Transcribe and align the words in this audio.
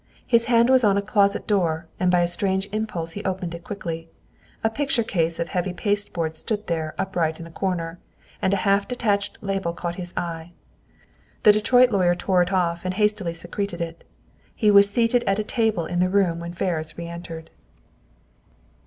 His 0.25 0.45
hand 0.45 0.67
was 0.71 0.83
on 0.83 0.97
a 0.97 1.01
closet 1.03 1.45
door, 1.45 1.85
and 1.99 2.09
by 2.09 2.21
a 2.21 2.27
strange 2.27 2.67
impulse 2.71 3.11
he 3.11 3.23
opened 3.23 3.53
it 3.53 3.63
quickly. 3.63 4.09
A 4.63 4.69
picture 4.71 5.03
case 5.03 5.37
of 5.39 5.49
heavy 5.49 5.73
pasteboard 5.73 6.35
stood 6.35 6.65
there, 6.65 6.95
upright 6.97 7.39
in 7.39 7.45
a 7.45 7.51
corner, 7.51 7.99
and 8.41 8.51
a 8.51 8.57
half 8.65 8.87
detached 8.87 9.37
label 9.41 9.73
caught 9.73 9.97
his 9.97 10.11
eye. 10.17 10.53
The 11.43 11.51
Detroit 11.51 11.91
lawyer 11.91 12.15
tore 12.15 12.41
it 12.41 12.51
off 12.51 12.83
and 12.83 12.95
hastily 12.95 13.35
secreted 13.35 13.79
it. 13.79 14.03
He 14.55 14.71
was 14.71 14.89
seated 14.89 15.23
at 15.25 15.37
a 15.37 15.43
table 15.43 15.85
in 15.85 15.99
the 15.99 16.09
room 16.09 16.39
when 16.39 16.53
Ferris 16.53 16.97
reentered. 16.97 17.51